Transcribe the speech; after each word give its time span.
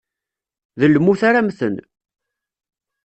D 0.79 0.81
lmut 0.93 1.21
ara 1.29 1.41
mmten. 1.45 1.75